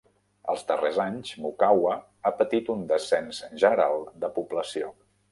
Els 0.51 0.61
darrers 0.69 0.95
anys, 1.01 1.33
Mukawa 1.43 1.91
ha 2.27 2.31
patit 2.39 2.71
un 2.75 2.81
descens 2.93 3.41
general 3.65 4.01
de 4.25 4.31
població. 4.39 4.91